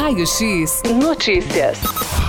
Raio 0.00 0.26
X 0.26 0.82
Notícias. 0.98 1.78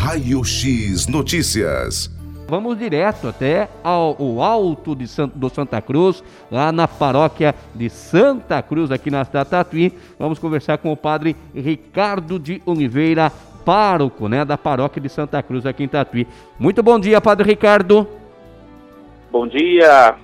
Raio 0.03 0.43
X 0.43 1.07
Notícias. 1.07 2.11
Vamos 2.45 2.77
direto 2.77 3.29
até 3.29 3.69
ao, 3.81 4.21
ao 4.21 4.41
alto 4.41 4.93
de 4.93 5.07
Santo, 5.07 5.39
do 5.39 5.49
Santa 5.49 5.81
Cruz, 5.81 6.21
lá 6.51 6.73
na 6.73 6.85
paróquia 6.85 7.55
de 7.73 7.89
Santa 7.89 8.61
Cruz, 8.61 8.91
aqui 8.91 9.09
na 9.09 9.23
cidade 9.23 9.51
Tatuí. 9.51 9.97
Vamos 10.19 10.37
conversar 10.37 10.79
com 10.79 10.91
o 10.91 10.97
padre 10.97 11.33
Ricardo 11.55 12.37
de 12.37 12.61
Oliveira, 12.65 13.31
pároco 13.63 14.27
né, 14.27 14.43
da 14.43 14.57
paróquia 14.57 15.01
de 15.01 15.07
Santa 15.07 15.41
Cruz, 15.41 15.65
aqui 15.65 15.85
em 15.85 15.87
Tatuí. 15.87 16.27
Muito 16.59 16.83
bom 16.83 16.99
dia, 16.99 17.21
padre 17.21 17.51
Ricardo. 17.51 18.05
Bom 19.31 19.47
dia. 19.47 20.15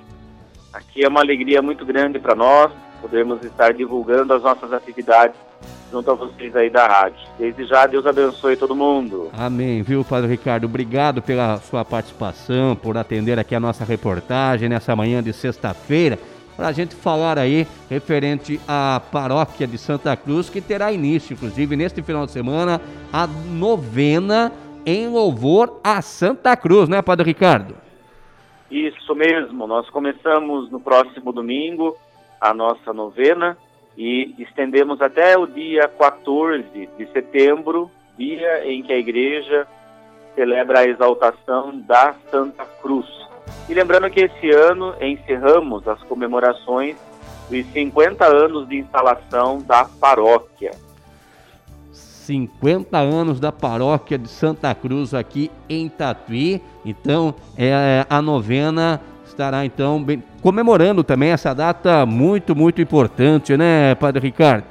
Aqui 0.74 1.06
é 1.06 1.08
uma 1.08 1.22
alegria 1.22 1.62
muito 1.62 1.86
grande 1.86 2.20
para 2.20 2.36
nós 2.36 2.74
podermos 3.02 3.42
estar 3.42 3.74
divulgando 3.74 4.34
as 4.34 4.44
nossas 4.44 4.74
atividades 4.74 5.47
junto 5.92 6.12
a 6.12 6.14
vocês 6.14 6.56
aí 6.56 6.70
da 6.70 6.88
rádio. 6.88 7.20
Desde 7.38 7.66
já, 7.66 7.88
Deus 7.88 8.06
abençoe 8.06 8.56
todo 8.56 8.76
mundo. 8.76 9.30
Amém, 9.34 9.82
viu, 9.82 10.04
Padre 10.04 10.32
Ricardo? 10.32 10.66
Obrigado 10.66 11.22
pela 11.22 11.58
sua 11.58 11.84
participação, 11.86 12.76
por 12.76 12.98
atender 12.98 13.40
aqui 13.40 13.56
a 13.56 13.60
nossa 13.60 13.84
reportagem 13.84 14.70
nessa 14.70 14.96
manhã 14.96 15.22
de 15.24 15.34
sexta-feira, 15.34 16.20
para 16.56 16.68
a 16.70 16.72
gente 16.72 16.96
falar 16.96 17.38
aí 17.38 17.68
referente 17.90 18.60
à 18.68 19.02
paróquia 19.12 19.68
de 19.68 19.78
Santa 19.78 20.16
Cruz, 20.16 20.50
que 20.50 20.60
terá 20.60 20.92
início, 20.92 21.34
inclusive, 21.34 21.76
neste 21.76 22.02
final 22.02 22.26
de 22.26 22.32
semana, 22.32 22.82
a 23.14 23.28
novena 23.28 24.52
em 24.86 25.08
louvor 25.08 25.80
a 25.84 26.02
Santa 26.02 26.56
Cruz, 26.58 26.90
né, 26.90 27.02
Padre 27.02 27.26
Ricardo? 27.26 27.76
Isso 28.72 29.14
mesmo, 29.16 29.68
nós 29.68 29.90
começamos 29.90 30.72
no 30.72 30.80
próximo 30.80 31.32
domingo 31.32 31.96
a 32.42 32.54
nossa 32.54 32.92
novena 32.92 33.58
e 33.98 34.36
estendemos 34.38 35.02
até 35.02 35.36
o 35.38 35.48
dia 35.48 35.88
14 35.88 36.88
de 36.98 37.08
setembro, 37.12 37.90
dia 38.16 38.72
em 38.72 38.84
que 38.84 38.94
a 38.94 38.98
igreja 38.98 39.68
celebra 40.36 40.80
a 40.80 40.88
exaltação 40.88 41.80
da 41.80 42.14
Santa 42.30 42.64
Cruz. 42.82 43.08
E 43.68 43.74
lembrando 43.74 44.10
que 44.12 44.22
esse 44.22 44.52
ano 44.52 44.94
encerramos 45.02 45.88
as 45.88 46.02
comemorações 46.04 46.96
dos 47.50 47.66
50 47.72 48.24
anos 48.26 48.70
de 48.70 48.78
instalação 48.78 49.60
da 49.64 49.86
paróquia. 49.86 50.72
50 51.92 52.98
anos 52.98 53.40
da 53.40 53.52
paróquia 53.52 54.18
de 54.18 54.28
Santa 54.28 54.76
Cruz 54.76 55.14
aqui 55.14 55.50
em 55.68 55.90
Tatuí. 55.90 56.62
Então, 56.86 57.34
é 57.58 58.06
a 58.10 58.22
novena 58.22 59.02
estará 59.28 59.66
então 59.66 60.02
bem, 60.02 60.24
comemorando 60.42 61.04
também 61.04 61.30
essa 61.30 61.54
data 61.54 62.06
muito, 62.06 62.56
muito 62.56 62.82
importante, 62.82 63.56
né, 63.56 63.96
Padre 63.96 64.28
Ricardo? 64.28 64.66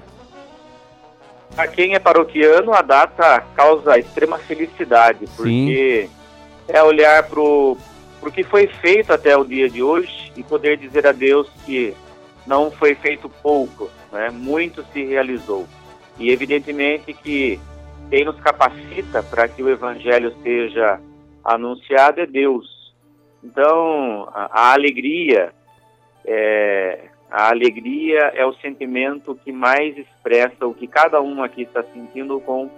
A 1.57 1.67
quem 1.67 1.95
é 1.95 1.99
paroquiano, 1.99 2.73
a 2.75 2.83
data 2.83 3.41
causa 3.55 3.99
extrema 3.99 4.39
felicidade, 4.39 5.27
porque 5.37 6.09
Sim. 6.09 6.15
é 6.69 6.83
olhar 6.83 7.23
para 7.23 7.41
o 7.41 7.79
que 8.33 8.43
foi 8.43 8.67
feito 8.67 9.13
até 9.13 9.37
o 9.37 9.45
dia 9.45 9.71
de 9.71 9.83
hoje 9.83 10.33
e 10.37 10.43
poder 10.43 10.77
dizer 10.77 11.07
a 11.07 11.13
Deus 11.13 11.49
que 11.65 11.95
não 12.47 12.71
foi 12.71 12.95
feito 12.95 13.29
pouco, 13.29 13.89
né? 14.13 14.31
muito 14.31 14.85
se 14.93 15.05
realizou. 15.05 15.67
E 16.19 16.31
evidentemente 16.31 17.13
que 17.13 17.59
quem 18.11 18.25
nos 18.25 18.39
capacita 18.41 19.23
para 19.23 19.49
que 19.49 19.63
o 19.63 19.69
evangelho 19.69 20.35
seja 20.43 21.01
anunciado 21.45 22.21
é 22.21 22.27
Deus. 22.27 22.76
Então, 23.43 24.29
a, 24.33 24.71
a 24.71 24.73
alegria, 24.73 25.53
é, 26.25 27.05
a 27.31 27.49
alegria 27.49 28.33
é 28.35 28.45
o 28.45 28.55
sentimento 28.55 29.39
que 29.45 29.53
mais 29.53 29.97
expressa 29.97 30.67
o 30.67 30.75
que 30.75 30.87
cada 30.87 31.21
um 31.21 31.43
aqui 31.43 31.63
está 31.63 31.83
sentindo 31.83 32.41
com 32.41 32.71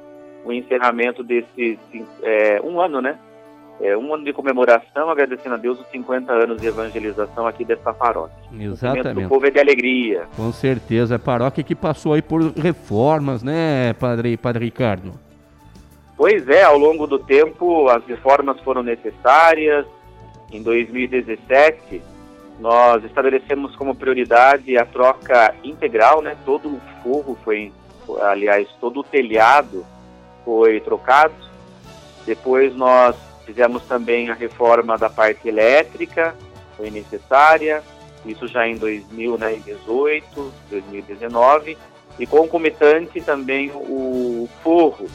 o 0.45 0.53
encerramento 0.53 1.23
desse 1.23 1.79
é, 2.23 2.61
um 2.63 2.81
ano, 2.81 3.01
né? 3.01 3.19
É, 3.81 3.97
um 3.97 4.13
ano 4.13 4.25
de 4.25 4.33
comemoração, 4.33 5.09
agradecendo 5.09 5.55
a 5.55 5.59
Deus 5.59 5.79
os 5.79 5.87
50 5.89 6.33
anos 6.33 6.61
de 6.61 6.67
evangelização 6.67 7.47
aqui 7.47 7.65
dessa 7.65 7.95
paróquia. 7.95 8.37
Exatamente. 8.59 9.27
O 9.27 9.29
povo 9.29 9.47
é 9.47 9.51
de 9.51 9.61
alegria. 9.61 10.27
Com 10.35 10.51
certeza, 10.51 11.15
a 11.15 11.19
paróquia 11.19 11.63
que 11.63 11.77
passou 11.77 12.13
aí 12.13 12.23
por 12.23 12.43
reformas, 12.57 13.45
né, 13.45 13.93
Padre, 13.93 14.37
Padre 14.37 14.65
Ricardo? 14.65 15.13
Pois 16.17 16.49
é, 16.49 16.65
ao 16.65 16.77
longo 16.77 17.07
do 17.07 17.21
tempo 17.21 17.89
as 17.89 18.05
reformas 18.05 18.59
foram 18.63 18.83
necessárias, 18.83 19.87
em 20.51 20.63
2017, 20.63 22.03
nós 22.59 23.05
estabelecemos 23.05 23.77
como 23.77 23.95
prioridade 23.95 24.77
a 24.77 24.85
troca 24.85 25.55
integral, 25.63 26.21
né? 26.23 26.37
Todo 26.45 26.69
o 26.69 26.81
forro 27.03 27.39
foi, 27.45 27.73
aliás, 28.23 28.69
todo 28.81 29.01
o 29.01 29.05
telhado 29.05 29.85
foi 30.45 30.81
trocado. 30.81 31.35
Depois 32.27 32.75
nós 32.75 33.17
fizemos 33.47 33.83
também 33.85 34.29
a 34.31 34.35
reforma 34.35 34.99
da 34.99 35.09
parte 35.09 35.49
elétrica, 35.49 36.35
foi 36.77 36.91
necessária, 36.91 37.83
isso 38.27 38.47
já 38.47 38.67
em 38.67 38.77
2018, 38.77 40.53
2019, 40.71 41.79
e 42.19 42.27
concomitante 42.27 43.21
também 43.21 43.71
o 43.71 44.49
forro, 44.63 45.07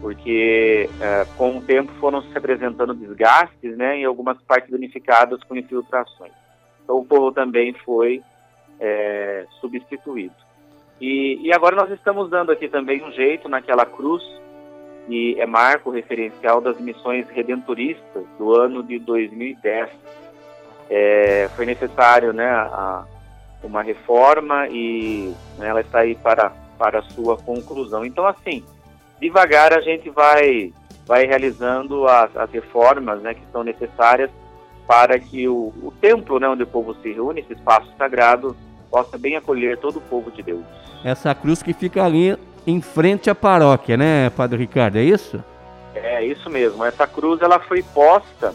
porque 0.00 0.88
é, 1.00 1.26
com 1.36 1.58
o 1.58 1.62
tempo 1.62 1.92
foram 1.94 2.22
se 2.22 2.36
apresentando 2.36 2.94
desgastes 2.94 3.76
né, 3.76 3.98
em 3.98 4.04
algumas 4.04 4.40
partes 4.42 4.70
danificadas 4.70 5.42
com 5.44 5.56
infiltrações. 5.56 6.32
Então 6.82 7.00
o 7.00 7.04
forro 7.04 7.32
também 7.32 7.72
foi 7.84 8.22
é, 8.78 9.46
substituído. 9.60 10.34
E, 11.00 11.40
e, 11.42 11.52
agora 11.52 11.76
nós 11.76 11.90
estamos 11.90 12.30
dando 12.30 12.52
aqui 12.52 12.68
também 12.68 13.02
um 13.04 13.12
jeito 13.12 13.48
naquela 13.48 13.84
cruz, 13.84 14.22
que 15.06 15.38
é 15.38 15.44
marco 15.44 15.90
referencial 15.90 16.60
das 16.60 16.80
missões 16.80 17.28
redentoristas 17.28 18.24
do 18.38 18.54
ano 18.54 18.82
de 18.82 18.98
2010. 18.98 19.90
É, 20.88 21.50
foi 21.54 21.66
necessário 21.66 22.32
né, 22.32 22.48
a, 22.48 23.04
uma 23.62 23.82
reforma 23.82 24.68
e 24.68 25.34
né, 25.58 25.68
ela 25.68 25.80
está 25.80 26.00
aí 26.00 26.14
para, 26.14 26.50
para 26.78 27.00
a 27.00 27.02
sua 27.02 27.36
conclusão. 27.36 28.04
Então, 28.04 28.26
assim, 28.26 28.64
devagar 29.20 29.72
a 29.72 29.80
gente 29.80 30.10
vai, 30.10 30.72
vai 31.06 31.26
realizando 31.26 32.06
as, 32.06 32.34
as 32.36 32.50
reformas 32.50 33.20
né, 33.22 33.34
que 33.34 33.42
são 33.52 33.62
necessárias 33.62 34.30
para 34.86 35.18
que 35.18 35.48
o, 35.48 35.72
o 35.82 35.92
templo 36.00 36.38
né, 36.38 36.48
onde 36.48 36.62
o 36.62 36.66
povo 36.66 36.94
se 37.02 37.12
reúne, 37.12 37.40
esse 37.40 37.54
espaço 37.54 37.90
sagrado, 37.98 38.56
possa 38.90 39.18
bem 39.18 39.36
acolher 39.36 39.78
todo 39.78 39.96
o 39.96 40.02
povo 40.02 40.30
de 40.30 40.42
Deus. 40.42 40.64
Essa 41.04 41.34
cruz 41.34 41.62
que 41.62 41.72
fica 41.72 42.04
ali 42.04 42.36
em 42.66 42.80
frente 42.80 43.28
à 43.28 43.34
paróquia, 43.34 43.96
né, 43.96 44.30
Padre 44.30 44.58
Ricardo, 44.58 44.96
é 44.96 45.02
isso? 45.02 45.42
É, 45.94 46.24
isso 46.24 46.48
mesmo. 46.50 46.84
Essa 46.84 47.06
cruz 47.06 47.40
ela 47.40 47.58
foi 47.58 47.82
posta 47.82 48.54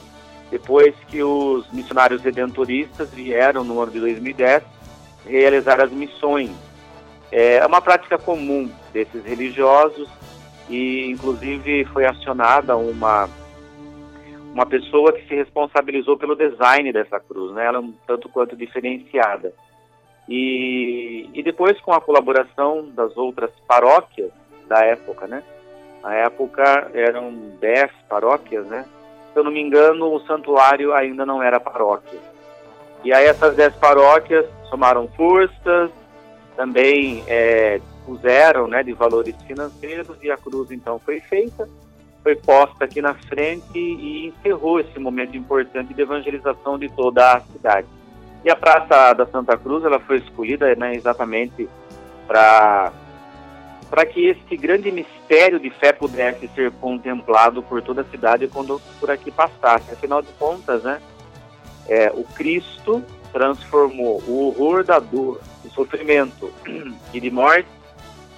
depois 0.50 0.94
que 1.08 1.24
os 1.24 1.70
missionários 1.72 2.22
redentoristas 2.22 3.10
vieram 3.12 3.64
no 3.64 3.82
ano 3.82 3.92
de 3.92 4.00
2010 4.00 4.64
realizar 5.26 5.80
as 5.82 5.92
missões. 5.92 6.52
É 7.32 7.66
uma 7.66 7.82
prática 7.82 8.18
comum 8.18 8.70
desses 8.92 9.24
religiosos 9.24 10.10
e 10.70 11.10
inclusive 11.10 11.86
foi 11.86 12.06
acionada 12.06 12.76
uma 12.78 13.30
uma 14.54 14.66
pessoa 14.66 15.14
que 15.14 15.26
se 15.28 15.36
responsabilizou 15.36 16.18
pelo 16.18 16.36
design 16.36 16.92
dessa 16.92 17.20
cruz, 17.20 17.54
né? 17.54 17.66
Ela 17.66 17.78
é 17.78 17.82
um 17.82 17.94
tanto 18.06 18.28
quanto 18.28 18.56
diferenciada. 18.56 19.54
E, 20.28 21.30
e 21.34 21.42
depois 21.42 21.80
com 21.82 21.94
a 21.94 22.02
colaboração 22.02 22.90
das 22.90 23.16
outras 23.16 23.50
paróquias 23.68 24.32
da 24.68 24.84
época, 24.84 25.28
né? 25.28 25.42
Na 26.04 26.14
época 26.16 26.92
eram 26.94 27.34
dez 27.60 27.92
paróquias, 28.10 28.66
né? 28.68 28.86
Se 29.32 29.40
eu 29.40 29.44
não 29.44 29.52
me 29.52 29.62
engano, 29.62 30.14
o 30.14 30.20
santuário 30.22 30.94
ainda 30.94 31.26
não 31.26 31.42
era 31.42 31.60
paróquia. 31.60 32.20
E 33.04 33.14
aí 33.14 33.26
essas 33.26 33.56
dez 33.56 33.74
paróquias 33.76 34.46
somaram 34.70 35.08
forças, 35.10 35.90
também 36.56 37.24
é, 37.28 37.80
puseram 38.06 38.68
né, 38.68 38.84
de 38.84 38.94
valores 38.94 39.36
financeiros 39.48 40.18
e 40.22 40.32
a 40.32 40.38
cruz 40.38 40.72
então 40.72 41.00
foi 41.00 41.20
feita, 41.20 41.68
foi 42.24 42.36
posta 42.36 42.86
aqui 42.86 43.02
na 43.02 43.14
frente 43.14 43.78
e 43.78 44.28
encerrou 44.28 44.80
esse 44.80 45.00
momento 45.00 45.36
importante 45.36 45.94
de 45.94 46.02
evangelização 46.02 46.78
de 46.78 46.90
toda 46.90 47.34
a 47.38 47.42
cidade. 47.42 47.88
E 48.44 48.50
a 48.50 48.56
Praça 48.56 49.14
da 49.14 49.26
Santa 49.26 49.58
Cruz 49.58 49.84
ela 49.84 50.00
foi 50.00 50.18
escolhida 50.18 50.76
né, 50.76 50.96
exatamente 50.96 51.70
para 52.28 52.92
para 53.90 54.06
que 54.06 54.26
esse 54.26 54.56
grande 54.56 54.90
mistério 54.90 55.60
de 55.60 55.70
fé 55.70 55.92
pudesse 55.92 56.48
ser 56.56 56.72
contemplado 56.80 57.62
por 57.62 57.82
toda 57.82 58.04
a 58.04 58.06
cidade 58.06 58.48
quando 58.48 58.82
por 59.02 59.12
aqui 59.12 59.30
passasse. 59.30 59.92
Afinal 59.92 60.22
de 60.22 60.32
contas, 60.40 60.82
né, 60.84 61.02
é, 61.90 62.10
o 62.10 62.24
Cristo 62.24 63.04
transformou 63.34 64.24
o 64.26 64.48
horror 64.48 64.86
da 64.86 64.98
dor, 64.98 65.42
do 65.62 65.70
sofrimento 65.72 66.50
e 67.14 67.20
de 67.20 67.30
morte 67.30 67.68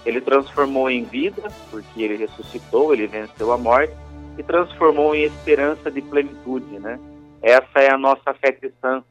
ele 0.05 0.21
transformou 0.21 0.89
em 0.89 1.03
vida, 1.03 1.43
porque 1.69 2.01
ele 2.01 2.17
ressuscitou, 2.17 2.93
ele 2.93 3.07
venceu 3.07 3.51
a 3.51 3.57
morte, 3.57 3.93
e 4.37 4.43
transformou 4.43 5.15
em 5.15 5.23
esperança 5.23 5.91
de 5.91 6.01
plenitude, 6.01 6.79
né? 6.79 6.99
Essa 7.41 7.79
é 7.79 7.91
a 7.91 7.97
nossa 7.97 8.33
fé 8.33 8.51
cristã. 8.51 9.03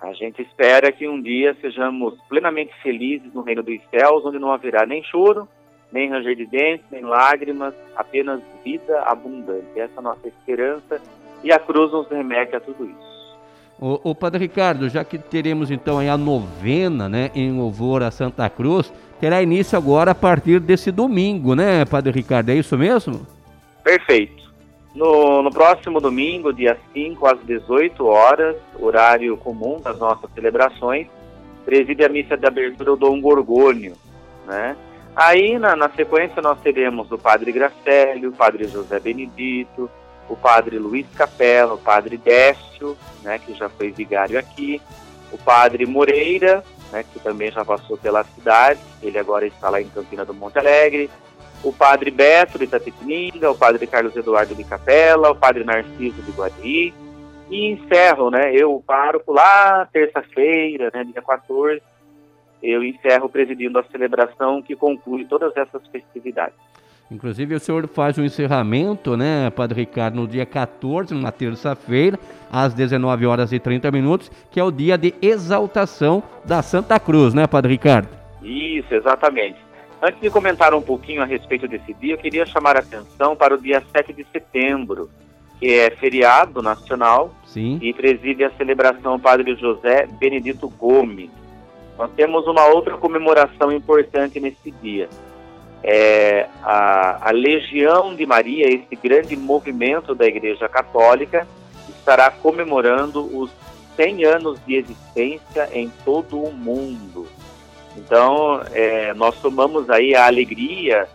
A 0.00 0.12
gente 0.12 0.42
espera 0.42 0.90
que 0.90 1.06
um 1.06 1.20
dia 1.20 1.56
sejamos 1.60 2.14
plenamente 2.28 2.72
felizes 2.82 3.32
no 3.34 3.42
reino 3.42 3.62
dos 3.62 3.78
céus, 3.90 4.24
onde 4.24 4.38
não 4.38 4.52
haverá 4.52 4.86
nem 4.86 5.02
choro, 5.04 5.46
nem 5.92 6.10
ranger 6.10 6.34
de 6.34 6.46
dentes, 6.46 6.86
nem 6.90 7.02
lágrimas, 7.02 7.74
apenas 7.94 8.40
vida 8.64 9.00
abundante. 9.02 9.66
Essa 9.76 9.92
é 9.96 9.98
a 9.98 10.02
nossa 10.02 10.26
esperança 10.26 11.00
e 11.44 11.52
a 11.52 11.58
cruz 11.58 11.92
nos 11.92 12.08
remete 12.08 12.56
a 12.56 12.60
tudo 12.60 12.84
isso. 12.84 13.12
O, 13.78 14.10
o 14.10 14.14
Padre 14.14 14.44
Ricardo, 14.44 14.88
já 14.88 15.04
que 15.04 15.18
teremos 15.18 15.70
então 15.70 15.98
a 15.98 16.16
novena, 16.16 17.08
né, 17.08 17.30
em 17.34 17.52
louvor 17.56 18.02
a 18.02 18.10
Santa 18.10 18.48
Cruz, 18.48 18.92
terá 19.22 19.40
início 19.40 19.78
agora 19.78 20.10
a 20.10 20.14
partir 20.16 20.58
desse 20.58 20.90
domingo, 20.90 21.54
né, 21.54 21.84
Padre 21.84 22.10
Ricardo? 22.10 22.48
É 22.48 22.56
isso 22.56 22.76
mesmo? 22.76 23.24
Perfeito. 23.84 24.52
No, 24.96 25.44
no 25.44 25.50
próximo 25.52 26.00
domingo, 26.00 26.52
dia 26.52 26.76
5 26.92 27.24
às 27.28 27.38
18 27.44 28.04
horas, 28.04 28.56
horário 28.80 29.36
comum 29.36 29.80
das 29.80 29.96
nossas 29.96 30.28
celebrações, 30.34 31.06
preside 31.64 32.04
a 32.04 32.08
missa 32.08 32.36
de 32.36 32.44
abertura 32.44 32.94
o 32.94 32.96
Dom 32.96 33.20
Gorgônio, 33.20 33.92
né? 34.44 34.76
Aí, 35.14 35.56
na, 35.56 35.76
na 35.76 35.88
sequência, 35.90 36.42
nós 36.42 36.58
teremos 36.58 37.08
o 37.12 37.16
Padre 37.16 37.52
Gracélio, 37.52 38.30
o 38.30 38.32
Padre 38.32 38.66
José 38.66 38.98
Benedito, 38.98 39.88
o 40.28 40.34
Padre 40.34 40.80
Luiz 40.80 41.06
Capela, 41.14 41.74
o 41.74 41.78
Padre 41.78 42.16
Décio, 42.16 42.96
né, 43.22 43.38
que 43.38 43.54
já 43.54 43.68
foi 43.68 43.92
vigário 43.92 44.36
aqui, 44.36 44.82
o 45.30 45.38
Padre 45.38 45.86
Moreira, 45.86 46.64
né, 46.92 47.02
que 47.02 47.18
também 47.18 47.50
já 47.50 47.64
passou 47.64 47.96
pela 47.96 48.22
cidade, 48.22 48.78
ele 49.02 49.18
agora 49.18 49.46
está 49.46 49.70
lá 49.70 49.80
em 49.80 49.88
Campina 49.88 50.24
do 50.24 50.34
Monte 50.34 50.58
Alegre, 50.58 51.10
o 51.64 51.72
Padre 51.72 52.10
Beto 52.10 52.58
de 52.58 52.64
Itapetininga, 52.64 53.50
o 53.50 53.56
Padre 53.56 53.86
Carlos 53.86 54.14
Eduardo 54.14 54.54
de 54.54 54.62
Capela, 54.62 55.30
o 55.30 55.36
Padre 55.36 55.64
Narciso 55.64 56.20
de 56.22 56.30
Guari, 56.32 56.94
e 57.50 57.72
encerro, 57.72 58.30
né, 58.30 58.54
eu, 58.54 58.74
o 58.74 58.82
pároco, 58.82 59.32
lá 59.32 59.86
terça-feira, 59.92 60.90
né, 60.92 61.04
dia 61.04 61.22
14, 61.22 61.82
eu 62.62 62.84
encerro 62.84 63.28
presidindo 63.28 63.78
a 63.78 63.84
celebração 63.84 64.62
que 64.62 64.76
conclui 64.76 65.24
todas 65.24 65.56
essas 65.56 65.86
festividades. 65.88 66.71
Inclusive, 67.12 67.54
o 67.54 67.60
senhor 67.60 67.86
faz 67.88 68.16
o 68.16 68.24
encerramento, 68.24 69.18
né, 69.18 69.50
Padre 69.50 69.82
Ricardo, 69.82 70.14
no 70.14 70.26
dia 70.26 70.46
14, 70.46 71.12
numa 71.12 71.30
terça-feira, 71.30 72.18
às 72.50 72.72
19 72.72 73.26
horas 73.26 73.52
e 73.52 73.60
30 73.60 73.90
minutos, 73.90 74.30
que 74.50 74.58
é 74.58 74.64
o 74.64 74.70
dia 74.70 74.96
de 74.96 75.14
exaltação 75.20 76.22
da 76.42 76.62
Santa 76.62 76.98
Cruz, 76.98 77.34
né, 77.34 77.46
Padre 77.46 77.72
Ricardo? 77.74 78.08
Isso, 78.42 78.94
exatamente. 78.94 79.58
Antes 80.00 80.20
de 80.22 80.30
comentar 80.30 80.72
um 80.74 80.80
pouquinho 80.80 81.22
a 81.22 81.26
respeito 81.26 81.68
desse 81.68 81.92
dia, 81.94 82.14
eu 82.14 82.18
queria 82.18 82.46
chamar 82.46 82.76
a 82.76 82.80
atenção 82.80 83.36
para 83.36 83.54
o 83.54 83.60
dia 83.60 83.82
7 83.92 84.14
de 84.14 84.26
setembro, 84.32 85.10
que 85.60 85.70
é 85.70 85.90
feriado 85.90 86.62
nacional 86.62 87.34
Sim. 87.44 87.78
e 87.82 87.92
preside 87.92 88.42
a 88.42 88.50
celebração 88.52 89.20
Padre 89.20 89.54
José 89.54 90.08
Benedito 90.18 90.66
Gomes. 90.66 91.30
Nós 91.98 92.10
temos 92.16 92.46
uma 92.46 92.66
outra 92.68 92.96
comemoração 92.96 93.70
importante 93.70 94.40
nesse 94.40 94.70
dia. 94.82 95.10
É 95.84 96.48
a, 96.62 97.28
a 97.28 97.30
Legião 97.32 98.14
de 98.14 98.24
Maria, 98.24 98.66
esse 98.68 98.94
grande 98.96 99.36
movimento 99.36 100.14
da 100.14 100.26
Igreja 100.26 100.68
Católica, 100.68 101.46
estará 101.88 102.30
comemorando 102.30 103.24
os 103.36 103.50
100 103.96 104.24
anos 104.24 104.60
de 104.64 104.76
existência 104.76 105.68
em 105.72 105.90
todo 106.04 106.42
o 106.42 106.52
mundo. 106.52 107.26
Então, 107.96 108.62
é, 108.72 109.12
nós 109.14 109.34
somamos 109.36 109.90
aí 109.90 110.14
a 110.14 110.26
alegria 110.26 111.08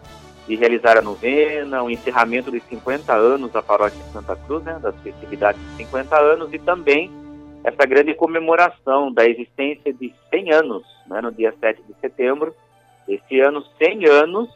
de 0.47 0.55
realizar 0.55 0.97
a 0.97 1.01
novena, 1.01 1.83
o 1.83 1.89
encerramento 1.89 2.49
de 2.51 2.61
50 2.61 3.13
anos 3.13 3.51
da 3.51 3.61
Paróquia 3.61 3.99
Santa 4.13 4.35
Cruz, 4.35 4.63
né, 4.63 4.79
das 4.81 4.95
festividades 5.01 5.59
de 5.61 5.77
50 5.85 6.17
anos, 6.17 6.53
e 6.53 6.59
também 6.59 7.11
essa 7.63 7.85
grande 7.85 8.13
comemoração 8.13 9.11
da 9.11 9.27
existência 9.27 9.91
de 9.91 10.13
100 10.29 10.51
anos, 10.53 10.83
né, 11.07 11.19
no 11.19 11.31
dia 11.31 11.53
7 11.59 11.81
de 11.83 11.93
setembro. 11.99 12.55
Esse 13.07 13.39
ano, 13.39 13.63
100 13.77 14.05
anos, 14.07 14.49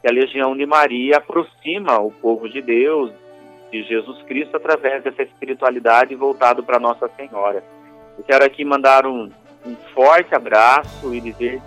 que 0.00 0.08
a 0.08 0.12
Legião 0.12 0.56
de 0.56 0.64
Maria 0.66 1.16
aproxima 1.16 1.98
o 1.98 2.10
povo 2.10 2.48
de 2.48 2.62
Deus, 2.62 3.12
de 3.70 3.82
Jesus 3.82 4.22
Cristo, 4.22 4.56
através 4.56 5.02
dessa 5.02 5.22
espiritualidade 5.22 6.14
voltado 6.14 6.62
para 6.62 6.78
Nossa 6.78 7.08
Senhora. 7.16 7.62
Eu 8.16 8.24
quero 8.24 8.44
aqui 8.44 8.64
mandar 8.64 9.06
um, 9.06 9.30
um 9.66 9.76
forte 9.94 10.34
abraço 10.34 11.14
e 11.14 11.20
dizer 11.20 11.60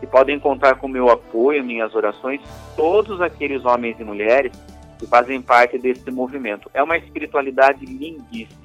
que 0.00 0.06
podem 0.06 0.38
contar 0.38 0.76
com 0.76 0.88
meu 0.88 1.10
apoio, 1.10 1.64
minhas 1.64 1.94
orações, 1.94 2.40
todos 2.76 3.20
aqueles 3.20 3.64
homens 3.64 3.98
e 4.00 4.04
mulheres 4.04 4.52
que 4.98 5.06
fazem 5.06 5.40
parte 5.40 5.78
desse 5.78 6.10
movimento. 6.10 6.70
É 6.74 6.82
uma 6.82 6.96
espiritualidade 6.96 7.84
lindíssima 7.84 8.64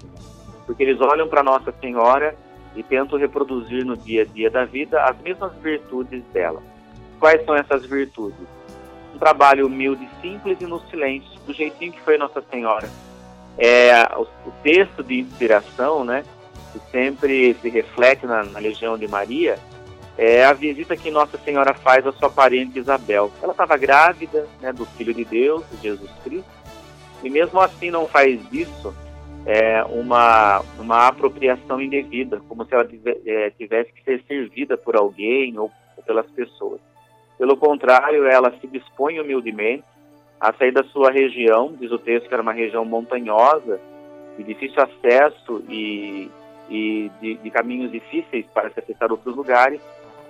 porque 0.70 0.84
eles 0.84 1.02
olham 1.02 1.28
para 1.28 1.42
Nossa 1.42 1.74
Senhora 1.82 2.36
e 2.76 2.84
tentam 2.84 3.18
reproduzir 3.18 3.84
no 3.84 3.98
dia 3.98 4.22
a 4.22 4.26
dia 4.26 4.52
da 4.52 4.66
vida 4.66 5.04
as 5.04 5.20
mesmas 5.20 5.52
virtudes 5.64 6.24
dela. 6.32 6.62
Quais 7.20 7.44
são 7.46 7.56
essas 7.56 7.86
virtudes? 7.86 8.48
Um 9.14 9.20
trabalho 9.20 9.68
humilde, 9.68 10.08
simples 10.22 10.58
e 10.62 10.66
no 10.66 10.80
silêncio, 10.90 11.40
do 11.46 11.54
jeitinho 11.54 11.92
que 11.92 12.02
foi 12.02 12.18
Nossa 12.18 12.42
Senhora. 12.50 12.90
É, 13.58 13.92
o, 14.16 14.22
o 14.22 14.54
texto 14.64 15.04
de 15.04 15.20
inspiração, 15.20 16.06
né, 16.06 16.24
que 16.72 16.80
sempre 16.92 17.54
se 17.56 17.70
reflete 17.70 18.26
na, 18.26 18.44
na 18.44 18.60
Legião 18.60 18.98
de 18.98 19.08
Maria, 19.08 19.58
é 20.18 20.44
a 20.44 20.54
visita 20.54 20.96
que 20.96 21.12
Nossa 21.12 21.38
Senhora 21.38 21.74
faz 21.74 22.06
à 22.06 22.12
sua 22.14 22.30
parente 22.30 22.80
Isabel. 22.80 23.32
Ela 23.42 23.52
estava 23.52 23.78
grávida 23.78 24.48
né, 24.62 24.72
do 24.72 24.86
Filho 24.86 25.14
de 25.14 25.26
Deus, 25.26 25.64
Jesus 25.82 26.12
Cristo, 26.24 26.50
e 27.24 27.30
mesmo 27.30 27.60
assim 27.60 27.90
não 27.90 28.08
faz 28.08 28.40
isso 28.52 28.94
é, 29.46 29.84
uma, 29.86 30.62
uma 30.78 31.08
apropriação 31.08 31.82
indevida, 31.82 32.42
como 32.48 32.66
se 32.66 32.74
ela 32.74 32.88
é, 33.26 33.50
tivesse 33.52 33.92
que 33.94 34.04
ser 34.04 34.24
servida 34.28 34.78
por 34.78 34.96
alguém 34.96 35.58
ou, 35.58 35.72
ou 35.98 36.04
pelas 36.04 36.30
pessoas. 36.32 36.80
Pelo 37.40 37.56
contrário, 37.56 38.28
ela 38.28 38.52
se 38.60 38.68
dispõe 38.68 39.18
humildemente 39.18 39.86
a 40.42 40.52
sair 40.52 40.74
da 40.74 40.84
sua 40.84 41.10
região, 41.10 41.74
diz 41.80 41.90
o 41.90 41.98
texto 41.98 42.28
que 42.28 42.34
era 42.34 42.44
uma 42.44 42.52
região 42.52 42.84
montanhosa, 42.84 43.80
de 44.38 44.44
difícil 44.44 44.84
acesso 44.84 45.64
e, 45.70 46.30
e 46.70 47.10
de, 47.22 47.36
de, 47.36 47.50
caminhos 47.50 47.92
difíceis 47.92 48.46
para 48.54 48.70
se 48.70 48.82
acessar 48.82 49.10
outros 49.10 49.36
lugares. 49.38 49.80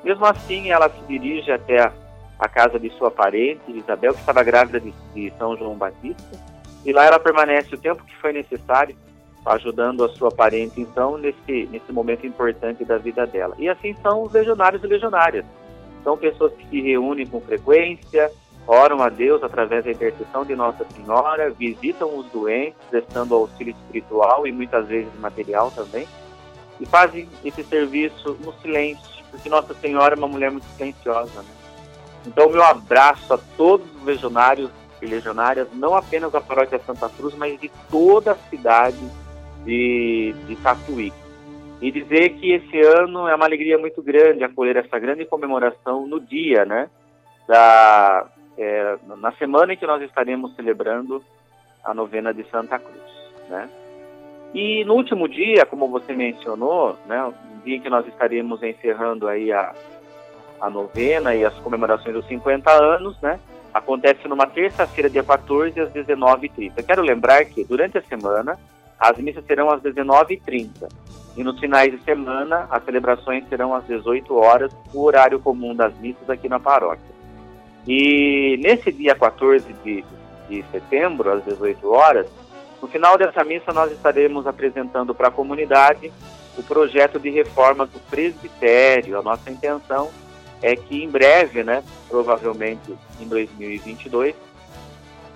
Mesmo 0.04 0.24
assim, 0.24 0.70
ela 0.70 0.88
se 0.88 1.02
dirige 1.08 1.52
até 1.52 1.82
a, 1.82 1.92
a 2.38 2.48
casa 2.48 2.80
de 2.80 2.92
sua 2.92 3.10
parente, 3.10 3.62
Isabel, 3.70 4.14
que 4.14 4.20
estava 4.20 4.44
grávida 4.44 4.80
de, 4.80 4.94
de 5.14 5.34
São 5.38 5.58
João 5.58 5.76
Batista, 5.76 6.40
e 6.86 6.94
lá 6.94 7.06
ela 7.06 7.20
permanece 7.20 7.74
o 7.74 7.80
tempo 7.80 8.04
que 8.04 8.16
foi 8.18 8.34
necessário, 8.34 8.96
ajudando 9.48 10.04
a 10.04 10.10
sua 10.10 10.30
parente, 10.30 10.80
então, 10.80 11.18
nesse, 11.18 11.68
nesse 11.72 11.92
momento 11.92 12.28
importante 12.28 12.86
da 12.86 13.00
vida 13.00 13.26
dela. 13.26 13.56
E 13.58 13.68
assim 13.68 13.96
são 13.96 14.24
os 14.24 14.32
legionários 14.32 14.84
e 14.84 14.88
legionárias. 14.88 15.46
São 16.04 16.18
pessoas 16.18 16.54
que 16.54 16.68
se 16.70 16.82
reúnem 16.82 17.26
com 17.26 17.42
frequência, 17.42 18.32
oram 18.68 19.02
a 19.02 19.10
Deus 19.10 19.44
através 19.44 19.84
da 19.84 19.92
intercessão 19.92 20.46
de 20.46 20.56
Nossa 20.56 20.86
Senhora, 20.96 21.50
visitam 21.50 22.18
os 22.18 22.26
doentes, 22.28 22.78
prestando 22.90 23.36
auxílio 23.36 23.74
espiritual 23.74 24.46
e 24.46 24.52
muitas 24.52 24.88
vezes 24.88 25.10
material 25.20 25.72
também, 25.72 26.08
e 26.80 26.86
fazem 26.86 27.28
esse 27.44 27.64
serviço 27.64 28.38
no 28.44 28.54
silêncio, 28.62 29.24
porque 29.32 29.50
Nossa 29.50 29.74
Senhora 29.74 30.16
é 30.16 30.18
uma 30.18 30.28
mulher 30.28 30.52
muito 30.52 30.68
silenciosa. 30.78 31.42
Né? 31.42 31.50
Então, 32.28 32.50
meu 32.50 32.64
abraço 32.64 33.34
a 33.34 33.40
todos 33.58 33.88
os 33.96 34.04
legionários 34.04 34.70
e 35.02 35.06
legionárias, 35.06 35.68
não 35.74 35.96
apenas 35.96 36.32
da 36.32 36.42
paróquia 36.42 36.80
Santa 36.86 37.10
Cruz, 37.10 37.34
mas 37.36 37.60
de 37.60 37.72
toda 37.90 38.34
a 38.34 38.50
cidade 38.50 39.00
de, 39.66 40.36
de 40.48 40.56
Tatuí. 40.58 41.12
E 41.82 41.92
dizer 41.92 42.32
que 42.36 42.52
esse 42.52 42.80
ano 42.82 43.28
é 43.28 43.36
uma 43.36 43.46
alegria 43.46 43.78
muito 43.78 44.02
grande 44.02 44.44
acolher 44.44 44.78
essa 44.78 45.00
grande 45.00 45.26
comemoração 45.26 46.06
no 46.06 46.20
dia, 46.20 46.66
né? 46.66 46.90
Da, 47.48 48.28
é, 48.58 48.98
na 49.18 49.32
semana 49.34 49.74
em 49.74 49.78
que 49.78 49.88
nós 49.88 50.02
estaremos 50.02 50.54
celebrando 50.56 51.24
a 51.84 51.94
novena 51.94 52.34
de 52.34 52.44
Santa 52.50 52.78
Cruz, 52.78 53.12
né? 53.50 53.70
E 54.54 54.84
no 54.84 54.96
último 54.96 55.28
dia, 55.28 55.66
como 55.66 55.88
você 55.88 56.14
mencionou, 56.14 56.98
né, 57.06 57.24
o 57.24 57.34
dia 57.64 57.78
em 57.78 57.82
que 57.82 57.90
nós 57.90 58.08
estaremos 58.08 58.62
encerrando 58.64 59.28
aí 59.28 59.52
a, 59.52 59.74
a 60.60 60.70
novena 60.70 61.36
e 61.36 61.46
as 61.46 61.54
comemorações 61.60 62.16
dos 62.16 62.28
50 62.28 62.72
anos, 62.72 63.20
né? 63.22 63.40
Acontece 63.74 64.28
numa 64.28 64.48
terça-feira, 64.48 65.10
dia 65.10 65.24
14, 65.24 65.80
às 65.80 65.92
19h30. 65.92 66.84
Quero 66.84 67.04
lembrar 67.04 67.46
que, 67.46 67.64
durante 67.64 68.00
a 68.00 68.02
semana, 68.02 68.58
as 69.00 69.18
missas 69.20 69.46
serão 69.46 69.70
às 69.70 69.82
19h30. 69.82 70.90
E 71.38 71.44
nos 71.44 71.60
finais 71.60 71.92
de 71.92 72.04
semana, 72.04 72.68
as 72.70 72.84
celebrações 72.84 73.48
serão 73.48 73.74
às 73.74 73.86
18 73.86 74.36
horas, 74.36 74.72
o 74.94 75.04
horário 75.04 75.40
comum 75.40 75.76
das 75.76 75.94
missas 75.98 76.30
aqui 76.30 76.50
na 76.50 76.60
paróquia. 76.60 77.20
E 77.88 78.60
nesse 78.62 78.92
dia 78.92 79.16
14 79.16 79.66
de, 79.84 80.04
de 80.50 80.66
setembro, 80.72 81.32
às 81.32 81.44
18 81.46 81.90
horas, 81.90 82.28
no 82.82 82.88
final 82.88 83.18
dessa 83.18 83.44
missa, 83.44 83.74
nós 83.74 83.92
estaremos 83.92 84.48
apresentando 84.48 85.14
para 85.14 85.28
a 85.28 85.32
comunidade 85.32 86.12
o 86.58 86.64
projeto 86.64 87.20
de 87.20 87.30
reforma 87.30 87.86
do 87.86 88.00
presbitério. 88.10 89.18
A 89.18 89.22
nossa 89.22 89.50
intenção 89.50 90.10
é 90.62 90.76
que 90.76 91.04
em 91.04 91.10
breve, 91.10 91.64
né, 91.64 91.84
provavelmente 92.10 92.94
em 93.20 93.28
2022, 93.28 94.36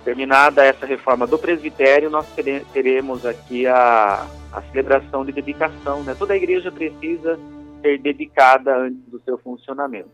terminada 0.04 0.64
essa 0.64 0.84
reforma 0.84 1.26
do 1.26 1.38
presbitério, 1.38 2.10
nós 2.10 2.26
teremos 2.72 3.24
aqui 3.24 3.66
a, 3.66 4.26
a 4.52 4.62
celebração 4.70 5.24
de 5.24 5.32
dedicação. 5.32 6.02
Né? 6.04 6.14
Toda 6.16 6.34
a 6.34 6.36
igreja 6.36 6.70
precisa 6.70 7.38
ser 7.80 7.98
dedicada 7.98 8.76
antes 8.76 9.00
do 9.08 9.20
seu 9.20 9.38
funcionamento. 9.38 10.10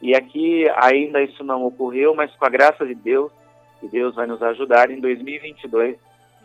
E 0.00 0.14
aqui 0.14 0.68
ainda 0.76 1.22
isso 1.22 1.42
não 1.42 1.64
ocorreu, 1.64 2.14
mas 2.14 2.34
com 2.36 2.44
a 2.44 2.50
graça 2.50 2.84
de 2.84 2.94
Deus, 2.94 3.30
e 3.82 3.88
Deus 3.88 4.14
vai 4.14 4.26
nos 4.26 4.42
ajudar, 4.42 4.90
em 4.90 5.00
2022 5.00 5.96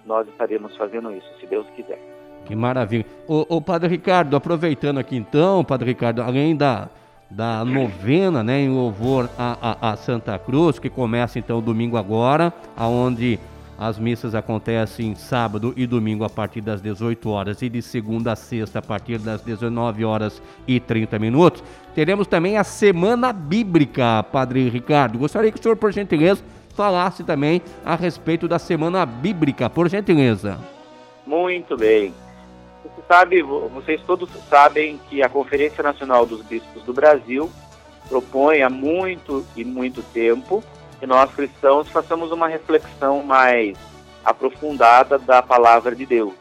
nós 0.05 0.27
estaremos 0.27 0.75
fazendo 0.77 1.11
isso, 1.11 1.27
se 1.39 1.45
Deus 1.45 1.67
quiser. 1.75 1.99
Que 2.45 2.55
maravilha. 2.55 3.05
O, 3.27 3.59
Padre 3.61 3.89
Ricardo, 3.89 4.37
aproveitando 4.37 4.99
aqui 4.99 5.17
então, 5.17 5.65
Padre 5.65 5.89
Ricardo, 5.89 6.21
além 6.21 6.55
da, 6.55 6.89
da 7.29 7.63
novena, 7.65 8.43
né, 8.43 8.61
em 8.61 8.69
louvor 8.69 9.29
a, 9.37 9.77
a, 9.81 9.91
a 9.91 9.97
Santa 9.97 10.37
Cruz, 10.39 10.79
que 10.79 10.89
começa 10.89 11.37
então 11.37 11.61
domingo 11.61 11.97
agora, 11.97 12.53
aonde 12.75 13.39
as 13.77 13.99
missas 13.99 14.33
acontecem 14.33 15.13
sábado 15.13 15.73
e 15.77 15.85
domingo 15.85 16.23
a 16.23 16.29
partir 16.29 16.61
das 16.61 16.81
18 16.81 17.29
horas 17.29 17.61
e 17.61 17.69
de 17.69 17.81
segunda 17.81 18.31
a 18.31 18.35
sexta 18.35 18.79
a 18.79 18.81
partir 18.81 19.19
das 19.19 19.41
19 19.41 20.03
horas 20.03 20.41
e 20.67 20.79
30 20.79 21.19
minutos. 21.19 21.63
Teremos 21.93 22.25
também 22.25 22.57
a 22.57 22.63
Semana 22.63 23.31
Bíblica, 23.31 24.23
Padre 24.23 24.67
Ricardo. 24.69 25.19
Gostaria 25.19 25.51
que 25.51 25.59
o 25.59 25.61
senhor, 25.61 25.77
por 25.77 25.93
gentileza, 25.93 26.43
falasse 26.75 27.23
também 27.23 27.61
a 27.85 27.95
respeito 27.95 28.47
da 28.47 28.57
Semana 28.57 29.05
Bíblica, 29.05 29.69
por 29.69 29.87
gentileza. 29.89 30.57
Muito 31.25 31.77
bem. 31.77 32.13
Sabe, 33.07 33.41
vocês 33.41 34.01
todos 34.01 34.29
sabem 34.49 34.99
que 35.09 35.23
a 35.23 35.29
Conferência 35.29 35.81
Nacional 35.81 36.25
dos 36.25 36.41
Bispos 36.41 36.83
do 36.83 36.93
Brasil 36.93 37.49
propõe 38.09 38.61
há 38.61 38.69
muito 38.69 39.45
e 39.55 39.63
muito 39.63 40.03
tempo 40.11 40.61
que 40.99 41.07
nós 41.07 41.33
cristãos 41.33 41.87
façamos 41.89 42.33
uma 42.33 42.49
reflexão 42.49 43.23
mais 43.23 43.77
aprofundada 44.25 45.17
da 45.17 45.41
palavra 45.41 45.95
de 45.95 46.05
Deus. 46.05 46.35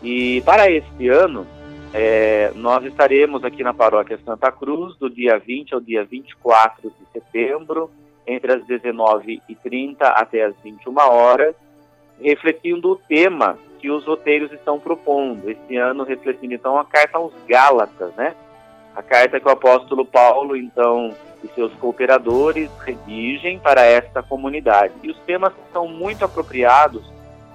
E 0.00 0.42
para 0.42 0.70
este 0.70 1.08
ano, 1.08 1.44
é, 1.92 2.52
nós 2.54 2.84
estaremos 2.84 3.42
aqui 3.42 3.64
na 3.64 3.74
paróquia 3.74 4.20
Santa 4.24 4.52
Cruz 4.52 4.96
do 4.96 5.10
dia 5.10 5.38
20 5.38 5.74
ao 5.74 5.80
dia 5.80 6.04
24 6.04 6.88
de 6.88 7.12
setembro, 7.12 7.90
entre 8.24 8.52
as 8.52 8.62
19h30 8.64 9.96
até 10.00 10.44
as 10.44 10.54
21 10.62 10.96
horas, 10.98 11.56
refletindo 12.20 12.92
o 12.92 12.96
tema 12.96 13.58
que 13.84 13.90
os 13.90 14.02
roteiros 14.06 14.50
estão 14.50 14.80
propondo. 14.80 15.50
Este 15.50 15.76
ano, 15.76 16.04
refletindo 16.04 16.54
então 16.54 16.78
a 16.78 16.86
carta 16.86 17.18
aos 17.18 17.34
Gálatas, 17.46 18.14
né? 18.14 18.34
A 18.96 19.02
carta 19.02 19.38
que 19.38 19.46
o 19.46 19.50
apóstolo 19.50 20.06
Paulo, 20.06 20.56
então, 20.56 21.14
e 21.42 21.48
seus 21.48 21.70
cooperadores 21.74 22.70
redigem 22.78 23.58
para 23.58 23.82
esta 23.82 24.22
comunidade. 24.22 24.94
E 25.02 25.10
os 25.10 25.18
temas 25.26 25.52
são 25.70 25.86
muito 25.86 26.24
apropriados 26.24 27.04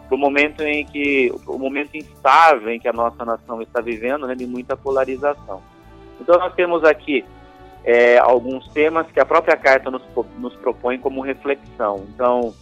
para 0.07 0.15
o 0.15 0.19
momento 0.19 0.61
em 0.61 0.85
que 0.85 1.33
o 1.47 1.57
momento 1.57 1.97
instável 1.97 2.69
em 2.69 2.79
que 2.79 2.87
a 2.87 2.93
nossa 2.93 3.25
nação 3.25 3.59
está 3.63 3.81
vivendo, 3.81 4.27
né, 4.27 4.35
de 4.35 4.45
muita 4.45 4.77
polarização. 4.77 5.63
Então 6.21 6.37
nós 6.37 6.53
temos 6.53 6.83
aqui 6.83 7.25
é, 7.83 8.19
alguns 8.19 8.67
temas 8.67 9.07
que 9.11 9.19
a 9.19 9.25
própria 9.25 9.57
carta 9.57 9.89
nos, 9.89 10.03
nos 10.37 10.55
propõe 10.57 10.99
como 10.99 11.21
reflexão. 11.21 12.05
Então, 12.13 12.53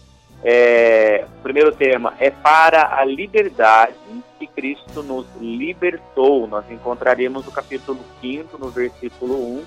é, 0.44 1.26
o 1.40 1.42
primeiro 1.42 1.72
tema 1.76 2.14
é 2.20 2.30
para 2.30 3.00
a 3.00 3.04
liberdade 3.04 3.94
que 4.38 4.48
Cristo 4.48 5.02
nos 5.02 5.26
libertou. 5.40 6.48
Nós 6.48 6.70
encontraremos 6.70 7.46
no 7.46 7.52
capítulo 7.52 8.00
5, 8.22 8.58
no 8.58 8.70
versículo 8.70 9.36
1, 9.60 9.66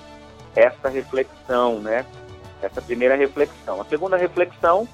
essa 0.55 0.89
reflexão, 0.89 1.79
né? 1.79 2.05
Essa 2.61 2.81
primeira 2.81 3.15
reflexão. 3.15 3.81
A 3.81 3.85
segunda 3.85 4.15
reflexão, 4.15 4.87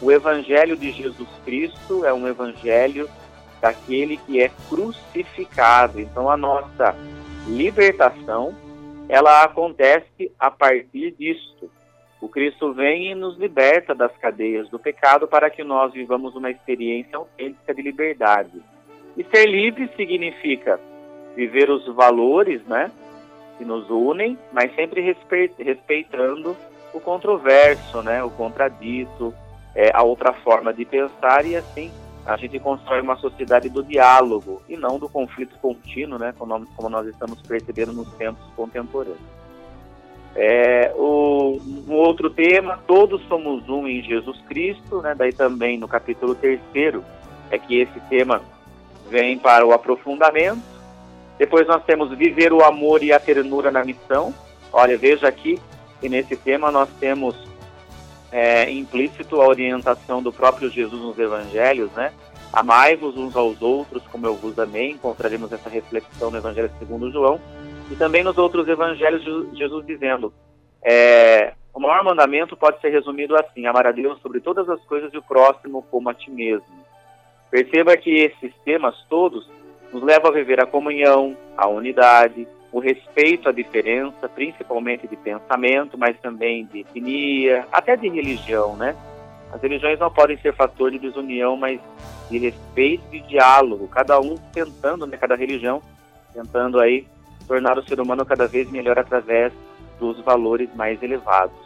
o 0.00 0.10
evangelho 0.10 0.76
de 0.76 0.92
Jesus 0.92 1.28
Cristo 1.44 2.04
é 2.04 2.12
um 2.12 2.26
evangelho 2.26 3.08
daquele 3.60 4.16
que 4.18 4.40
é 4.40 4.50
crucificado. 4.68 6.00
Então 6.00 6.30
a 6.30 6.36
nossa 6.36 6.94
libertação, 7.46 8.54
ela 9.08 9.42
acontece 9.42 10.30
a 10.38 10.50
partir 10.50 11.12
disto. 11.18 11.70
O 12.20 12.28
Cristo 12.28 12.72
vem 12.72 13.12
e 13.12 13.14
nos 13.14 13.38
liberta 13.38 13.94
das 13.94 14.16
cadeias 14.16 14.68
do 14.68 14.78
pecado 14.78 15.28
para 15.28 15.48
que 15.50 15.62
nós 15.62 15.92
vivamos 15.92 16.34
uma 16.34 16.50
experiência 16.50 17.16
autêntica 17.16 17.72
de 17.72 17.80
liberdade. 17.80 18.60
E 19.16 19.24
ser 19.24 19.46
livre 19.46 19.88
significa 19.96 20.80
viver 21.36 21.70
os 21.70 21.86
valores, 21.94 22.62
né, 22.64 22.90
que 23.56 23.64
nos 23.64 23.88
unem, 23.88 24.36
mas 24.52 24.74
sempre 24.74 25.00
respeitando 25.58 26.56
o 26.92 27.00
controverso, 27.00 28.02
né, 28.02 28.22
o 28.22 28.30
contradito, 28.30 29.32
é, 29.74 29.90
a 29.94 30.02
outra 30.02 30.32
forma 30.32 30.72
de 30.74 30.84
pensar 30.84 31.46
e 31.46 31.54
assim 31.54 31.90
a 32.26 32.36
gente 32.36 32.58
constrói 32.58 33.00
uma 33.00 33.16
sociedade 33.16 33.70
do 33.70 33.82
diálogo 33.82 34.60
e 34.68 34.76
não 34.76 34.98
do 34.98 35.08
conflito 35.08 35.56
contínuo, 35.60 36.18
né, 36.18 36.34
como, 36.36 36.58
nós 36.90 37.06
estamos 37.06 37.40
percebendo 37.40 37.92
nos 37.92 38.12
tempos 38.14 38.44
contemporâneos. 38.54 39.37
É, 40.36 40.92
o, 40.94 41.58
um 41.88 41.94
outro 41.94 42.30
tema, 42.30 42.78
todos 42.86 43.20
somos 43.28 43.68
um 43.68 43.86
em 43.86 44.02
Jesus 44.02 44.40
Cristo, 44.48 45.02
né, 45.02 45.14
daí 45.16 45.32
também 45.32 45.78
no 45.78 45.88
capítulo 45.88 46.34
terceiro 46.34 47.04
é 47.50 47.58
que 47.58 47.80
esse 47.80 47.98
tema 48.08 48.42
vem 49.10 49.38
para 49.38 49.66
o 49.66 49.72
aprofundamento, 49.72 50.62
depois 51.38 51.66
nós 51.66 51.82
temos 51.84 52.10
viver 52.16 52.52
o 52.52 52.64
amor 52.64 53.02
e 53.02 53.12
a 53.12 53.20
ternura 53.20 53.70
na 53.70 53.84
missão. 53.84 54.34
Olha, 54.72 54.98
veja 54.98 55.28
aqui 55.28 55.58
que 56.00 56.08
nesse 56.08 56.36
tema 56.36 56.70
nós 56.70 56.88
temos 56.98 57.36
é, 58.32 58.70
implícito 58.70 59.40
a 59.40 59.46
orientação 59.46 60.22
do 60.22 60.32
próprio 60.32 60.68
Jesus 60.68 61.00
nos 61.00 61.18
evangelhos, 61.18 61.90
né? 61.92 62.12
Amai-vos 62.52 63.16
uns 63.16 63.36
aos 63.36 63.60
outros 63.62 64.02
como 64.10 64.26
eu 64.26 64.34
vos 64.34 64.58
amei. 64.58 64.90
Encontraremos 64.92 65.52
essa 65.52 65.68
reflexão 65.68 66.30
no 66.30 66.38
Evangelho 66.38 66.70
segundo 66.78 67.10
João. 67.10 67.38
E 67.90 67.96
também 67.96 68.22
nos 68.22 68.36
outros 68.36 68.68
evangelhos, 68.68 69.22
Jesus 69.56 69.86
dizendo, 69.86 70.32
é, 70.82 71.54
o 71.72 71.80
maior 71.80 72.04
mandamento 72.04 72.56
pode 72.56 72.80
ser 72.80 72.90
resumido 72.90 73.36
assim, 73.36 73.66
amar 73.66 73.86
a 73.86 73.92
Deus 73.92 74.20
sobre 74.20 74.40
todas 74.40 74.68
as 74.68 74.80
coisas 74.84 75.12
e 75.12 75.18
o 75.18 75.22
próximo 75.22 75.82
como 75.90 76.08
a 76.08 76.14
ti 76.14 76.30
mesmo. 76.30 76.66
Perceba 77.50 77.96
que 77.96 78.10
esses 78.10 78.52
temas 78.64 78.94
todos 79.08 79.48
nos 79.92 80.02
leva 80.02 80.28
a 80.28 80.32
viver 80.32 80.60
a 80.60 80.66
comunhão, 80.66 81.36
a 81.56 81.66
unidade, 81.66 82.46
o 82.70 82.78
respeito 82.78 83.48
à 83.48 83.52
diferença, 83.52 84.28
principalmente 84.28 85.06
de 85.08 85.16
pensamento, 85.16 85.96
mas 85.96 86.18
também 86.20 86.66
de 86.66 86.80
etnia, 86.80 87.66
até 87.72 87.96
de 87.96 88.08
religião, 88.08 88.76
né? 88.76 88.94
As 89.50 89.62
religiões 89.62 89.98
não 89.98 90.10
podem 90.10 90.36
ser 90.38 90.54
fator 90.54 90.90
de 90.90 90.98
desunião, 90.98 91.56
mas 91.56 91.80
de 92.30 92.36
respeito 92.36 93.02
e 93.10 93.20
de 93.20 93.28
diálogo, 93.28 93.88
cada 93.88 94.20
um 94.20 94.36
tentando, 94.52 95.06
né, 95.06 95.16
cada 95.16 95.34
religião, 95.34 95.82
tentando 96.34 96.78
aí 96.78 97.06
tornar 97.48 97.78
o 97.78 97.82
ser 97.82 97.98
humano 98.00 98.24
cada 98.24 98.46
vez 98.46 98.70
melhor 98.70 98.98
através 98.98 99.52
dos 99.98 100.20
valores 100.20 100.68
mais 100.76 101.02
elevados. 101.02 101.56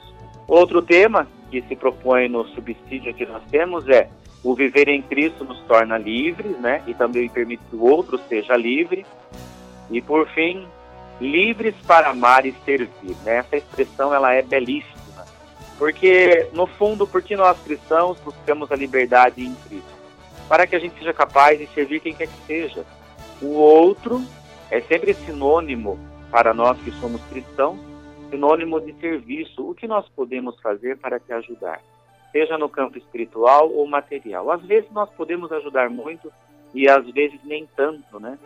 Outro 0.47 0.81
tema 0.81 1.27
que 1.51 1.61
se 1.62 1.77
propõe 1.77 2.29
no 2.29 2.47
subsídio 2.49 3.12
que 3.12 3.27
nós 3.27 3.43
temos 3.51 3.87
é 3.89 4.09
o 4.43 4.55
viver 4.55 4.89
em 4.89 5.03
Cristo 5.03 5.45
nos 5.45 5.61
torna 5.62 5.99
livres, 5.99 6.59
né? 6.59 6.83
E 6.87 6.95
também 6.95 7.29
permite 7.29 7.62
que 7.69 7.77
o 7.77 7.85
outro 7.85 8.19
seja 8.29 8.57
livre. 8.57 9.05
E 9.91 10.01
por 10.01 10.27
fim, 10.29 10.67
livres 11.21 11.75
para 11.87 12.11
amar 12.11 12.45
e 12.47 12.55
servir. 12.65 13.17
Né? 13.25 13.37
Essa 13.37 13.57
expressão 13.57 14.12
ela 14.12 14.33
é 14.33 14.43
belíssima, 14.43 15.25
porque 15.79 16.49
no 16.53 16.67
fundo, 16.67 17.07
porque 17.07 17.37
nós 17.37 17.59
cristãos 17.61 18.19
buscamos 18.21 18.71
a 18.73 18.77
liberdade 18.77 19.45
em 19.45 19.55
Cristo, 19.69 19.93
para 20.49 20.67
que 20.67 20.75
a 20.75 20.79
gente 20.79 20.99
seja 20.99 21.12
capaz 21.12 21.59
de 21.59 21.67
servir 21.69 22.01
quem 22.01 22.15
quer 22.15 22.27
que 22.27 22.47
seja. 22.47 22.85
O 23.41 23.55
outro 23.55 24.23
é 24.73 24.81
sempre 24.81 25.14
sinônimo 25.14 25.99
para 26.31 26.52
nós 26.52 26.76
que 26.81 26.91
somos 26.93 27.23
cristãos, 27.26 27.79
sinônimo 28.31 28.81
de 28.81 28.93
serviço. 28.95 29.69
O 29.69 29.75
que 29.75 29.87
nós 29.87 30.09
podemos 30.09 30.61
fazer 30.61 30.97
para 30.99 31.21
te 31.21 31.33
ajudar? 31.33 31.81
seja 32.33 32.57
no 32.57 32.69
campo 32.69 32.99
espiritual 32.99 33.71
ou 33.71 33.87
material. 33.87 34.50
Às 34.50 34.62
vezes 34.62 34.91
nós 34.91 35.09
podemos 35.11 35.52
ajudar 35.52 35.91
muito 35.91 36.33
e 36.75 36.88
às 36.88 37.07
vezes 37.11 37.38
nem 37.45 37.69
tanto, 37.76 38.19
né? 38.19 38.38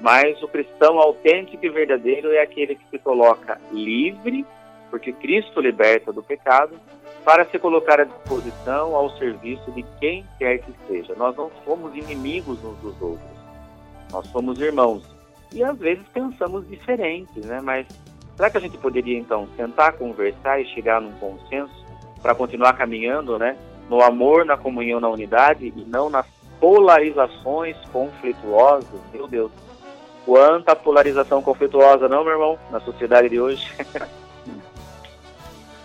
Mas 0.00 0.40
o 0.42 0.48
cristão 0.48 0.98
autêntico 0.98 1.64
e 1.64 1.70
verdadeiro 1.70 2.30
é 2.32 2.42
aquele 2.42 2.74
que 2.74 2.88
se 2.90 2.98
coloca 2.98 3.60
livre, 3.72 4.46
porque 4.90 5.12
Cristo 5.12 5.60
liberta 5.60 6.12
do 6.12 6.22
pecado, 6.22 6.78
para 7.24 7.44
se 7.46 7.58
colocar 7.58 8.00
à 8.00 8.04
disposição 8.04 8.94
ao 8.94 9.10
serviço 9.16 9.70
de 9.72 9.84
quem 9.98 10.24
quer 10.38 10.58
que 10.58 10.72
seja. 10.86 11.14
Nós 11.16 11.36
não 11.36 11.50
somos 11.64 11.94
inimigos 11.94 12.62
uns 12.64 12.78
dos 12.78 13.00
outros. 13.00 13.30
Nós 14.10 14.26
somos 14.28 14.58
irmãos. 14.58 15.19
E 15.52 15.64
às 15.64 15.78
vezes 15.78 16.04
pensamos 16.12 16.68
diferentes, 16.68 17.44
né? 17.44 17.60
Mas 17.62 17.86
será 18.36 18.50
que 18.50 18.56
a 18.58 18.60
gente 18.60 18.78
poderia 18.78 19.18
então 19.18 19.48
sentar, 19.56 19.94
conversar 19.94 20.60
e 20.60 20.66
chegar 20.66 21.00
num 21.00 21.12
consenso 21.12 21.84
para 22.22 22.34
continuar 22.34 22.74
caminhando, 22.74 23.38
né? 23.38 23.56
No 23.88 24.02
amor, 24.02 24.44
na 24.44 24.56
comunhão, 24.56 25.00
na 25.00 25.08
unidade 25.08 25.72
e 25.76 25.84
não 25.86 26.08
nas 26.08 26.26
polarizações 26.60 27.76
conflituosas. 27.92 29.00
Meu 29.12 29.26
Deus, 29.26 29.50
quanta 30.24 30.76
polarização 30.76 31.42
conflituosa, 31.42 32.08
não, 32.08 32.22
meu 32.22 32.34
irmão, 32.34 32.58
na 32.70 32.80
sociedade 32.80 33.28
de 33.28 33.40
hoje. 33.40 33.72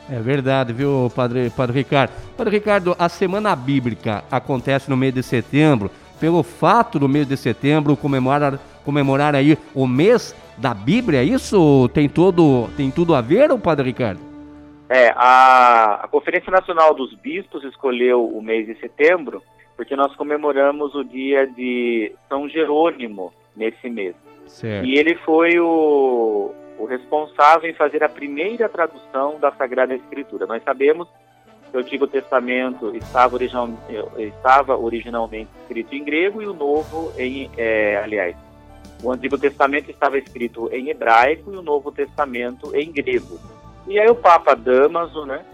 É 0.08 0.20
verdade, 0.20 0.72
viu, 0.72 1.12
Padre, 1.16 1.50
Padre 1.50 1.80
Ricardo? 1.80 2.12
Padre 2.38 2.58
Ricardo, 2.58 2.96
a 3.00 3.10
Semana 3.10 3.56
Bíblica 3.56 4.24
acontece 4.30 4.88
no 4.88 4.96
mês 4.96 5.12
de 5.14 5.24
setembro. 5.24 5.90
Pelo 6.20 6.44
fato 6.44 7.00
do 7.00 7.10
mês 7.10 7.28
de 7.28 7.36
setembro 7.36 7.98
comemorar, 7.98 8.60
comemorar 8.86 9.36
aí 9.36 9.58
o 9.74 9.88
mês 9.88 10.36
da 10.58 10.74
Bíblia, 10.74 11.24
isso 11.24 11.90
tem, 11.94 12.08
todo, 12.08 12.70
tem 12.78 12.90
tudo 12.90 13.14
a 13.14 13.22
ver, 13.22 13.52
Padre 13.58 13.88
Ricardo? 13.88 14.22
É, 14.88 15.10
a, 15.16 16.02
a 16.04 16.08
Conferência 16.08 16.52
Nacional 16.52 16.94
dos 16.94 17.14
Bispos 17.16 17.64
escolheu 17.64 18.26
o 18.26 18.42
mês 18.42 18.68
de 18.68 18.76
setembro 18.80 19.42
porque 19.76 19.96
nós 19.96 20.16
comemoramos 20.16 20.96
o 20.96 21.04
dia 21.04 21.46
de 21.46 22.14
São 22.30 22.48
Jerônimo 22.48 23.34
nesse 23.56 23.90
mês. 23.90 24.16
Certo. 24.48 24.86
E 24.86 24.98
ele 24.98 25.16
foi 25.16 25.60
o, 25.60 26.54
o 26.78 26.86
responsável 26.86 27.70
em 27.70 27.74
fazer 27.74 28.04
a 28.04 28.10
primeira 28.10 28.70
tradução 28.70 29.40
da 29.40 29.52
Sagrada 29.52 29.94
Escritura. 29.94 30.46
Nós 30.46 30.64
sabemos 30.64 31.08
que 31.70 31.78
o 31.78 31.80
Antigo 31.80 32.08
Testamento 32.08 32.96
estava, 32.96 33.36
original, 33.36 33.70
estava 34.18 34.78
originalmente 34.78 35.50
escrito 35.62 35.94
em 35.94 36.04
grego 36.04 36.42
e 36.42 36.48
o 36.48 36.54
Novo 36.54 37.12
em, 37.18 37.50
é, 37.58 37.98
aliás, 37.98 38.36
o 39.04 39.12
Antigo 39.12 39.38
Testamento 39.38 39.92
estava 39.92 40.18
escrito 40.18 40.70
em 40.72 40.90
hebraico 40.90 41.54
e 41.54 41.58
o 41.58 41.62
Novo 41.62 41.92
Testamento 41.92 42.76
em 42.76 42.92
grego. 42.92 43.40
E 43.88 44.00
aí 44.00 44.10
o 44.10 44.16
Papa 44.16 44.56
Damaso, 44.56 45.26
né, 45.26 45.46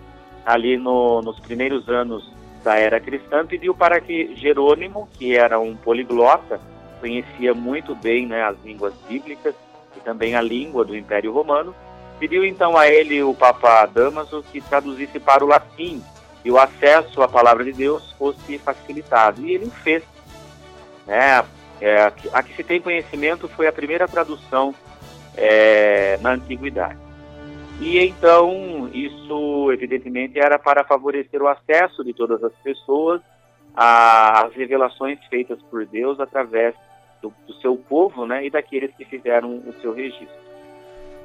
ali 0.45 0.77
no, 0.77 1.21
nos 1.21 1.39
primeiros 1.39 1.87
anos 1.89 2.31
da 2.63 2.75
era 2.75 2.99
cristã, 2.99 3.45
pediu 3.45 3.73
para 3.73 3.99
que 3.99 4.35
Jerônimo, 4.35 5.09
que 5.13 5.35
era 5.35 5.59
um 5.59 5.75
poliglota, 5.75 6.59
conhecia 6.99 7.53
muito 7.53 7.95
bem 7.95 8.27
né, 8.27 8.43
as 8.43 8.55
línguas 8.63 8.93
bíblicas 9.09 9.55
e 9.97 9.99
também 9.99 10.35
a 10.35 10.41
língua 10.41 10.85
do 10.85 10.95
Império 10.95 11.33
Romano, 11.33 11.75
pediu 12.19 12.45
então 12.45 12.77
a 12.77 12.87
ele, 12.87 13.23
o 13.23 13.33
Papa 13.33 13.85
Damaso, 13.87 14.45
que 14.51 14.61
traduzisse 14.61 15.19
para 15.19 15.43
o 15.43 15.47
latim 15.47 16.01
e 16.45 16.51
o 16.51 16.57
acesso 16.57 17.21
à 17.21 17.27
palavra 17.27 17.63
de 17.63 17.73
Deus 17.73 18.11
fosse 18.13 18.57
facilitado. 18.59 19.45
E 19.45 19.53
ele 19.53 19.69
fez. 19.83 20.03
Né? 21.05 21.43
É, 21.81 22.13
a 22.31 22.43
que 22.43 22.55
se 22.55 22.63
tem 22.63 22.79
conhecimento 22.79 23.47
foi 23.47 23.67
a 23.67 23.71
primeira 23.71 24.07
tradução 24.07 24.73
é, 25.35 26.17
na 26.21 26.33
antiguidade. 26.33 26.99
E 27.79 27.97
então, 27.97 28.89
isso 28.93 29.71
evidentemente 29.71 30.39
era 30.39 30.59
para 30.59 30.83
favorecer 30.83 31.41
o 31.41 31.47
acesso 31.47 32.03
de 32.03 32.13
todas 32.13 32.43
as 32.43 32.53
pessoas 32.63 33.21
às 33.75 34.53
revelações 34.53 35.17
feitas 35.29 35.59
por 35.63 35.85
Deus 35.85 36.19
através 36.19 36.75
do, 37.21 37.33
do 37.47 37.53
seu 37.55 37.75
povo 37.75 38.25
né, 38.25 38.45
e 38.45 38.51
daqueles 38.51 38.93
que 38.95 39.05
fizeram 39.05 39.55
o 39.65 39.73
seu 39.81 39.93
registro. 39.93 40.41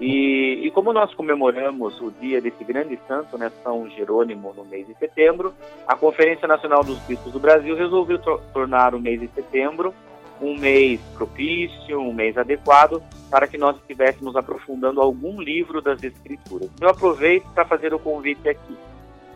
E, 0.00 0.66
e, 0.66 0.70
como 0.72 0.92
nós 0.92 1.12
comemoramos 1.14 2.00
o 2.02 2.10
dia 2.10 2.40
desse 2.40 2.62
grande 2.64 2.98
santo, 3.08 3.38
né, 3.38 3.50
São 3.62 3.88
Jerônimo, 3.90 4.52
no 4.54 4.64
mês 4.64 4.86
de 4.86 4.94
setembro, 4.94 5.54
a 5.86 5.96
Conferência 5.96 6.46
Nacional 6.46 6.84
dos 6.84 6.98
Bispos 7.00 7.32
do 7.32 7.40
Brasil 7.40 7.74
resolveu 7.74 8.18
tornar 8.52 8.94
o 8.94 9.00
mês 9.00 9.20
de 9.20 9.28
setembro 9.28 9.94
um 10.40 10.58
mês 10.58 11.00
propício, 11.14 12.00
um 12.00 12.12
mês 12.12 12.36
adequado 12.36 13.02
para 13.30 13.46
que 13.46 13.58
nós 13.58 13.76
estivéssemos 13.76 14.36
aprofundando 14.36 15.00
algum 15.00 15.40
livro 15.40 15.80
das 15.80 16.02
Escrituras. 16.02 16.70
Eu 16.80 16.88
aproveito 16.88 17.46
para 17.54 17.64
fazer 17.64 17.92
o 17.92 17.98
convite 17.98 18.48
aqui. 18.48 18.76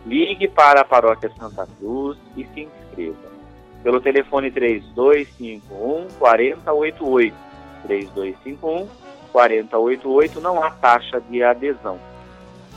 Ligue 0.06 0.48
para 0.48 0.80
a 0.80 0.84
Paróquia 0.84 1.30
Santa 1.38 1.66
Cruz 1.78 2.18
e 2.36 2.44
se 2.46 2.62
inscreva. 2.62 3.30
Pelo 3.82 4.00
telefone 4.00 4.50
3251 4.50 6.08
4088. 6.18 7.36
3251 7.86 8.88
4088 9.32 10.40
não 10.40 10.62
há 10.62 10.70
taxa 10.70 11.20
de 11.20 11.42
adesão. 11.42 11.98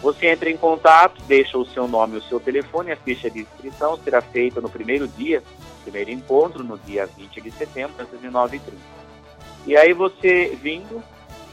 Você 0.04 0.28
entra 0.28 0.50
em 0.50 0.58
contato, 0.58 1.20
deixa 1.24 1.58
o 1.58 1.66
seu 1.66 1.88
nome 1.88 2.16
e 2.16 2.18
o 2.20 2.24
seu 2.24 2.40
telefone, 2.40 2.92
a 2.92 2.98
ficha 2.98 3.32
de 3.32 3.40
inscrição 3.40 3.98
será 3.98 4.22
feita 4.22 4.62
no 4.62 4.70
primeiro 4.70 5.08
dia 5.08 5.42
primeiro 5.84 6.12
encontro, 6.12 6.64
no 6.64 6.78
dia 6.80 7.06
20 7.06 7.42
de 7.42 7.52
setembro, 7.52 7.94
às 8.00 8.08
19h30. 8.10 8.74
E 9.68 9.78
aí 9.78 9.94
você 9.94 10.58
vindo 10.62 11.04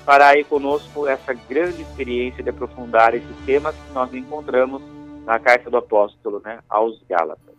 para 0.05 0.29
aí 0.29 0.45
conosco 0.45 1.07
essa 1.07 1.33
grande 1.33 1.83
experiência 1.83 2.43
de 2.43 2.51
aprofundar 2.51 3.15
esses 3.15 3.37
temas 3.45 3.75
que 3.75 3.93
nós 3.93 4.13
encontramos 4.15 4.83
na 5.25 5.39
carta 5.39 5.71
do 5.71 5.77
apóstolo 5.77 6.41
né, 6.45 6.61
aos 6.69 7.01
Gálatas. 7.09 7.55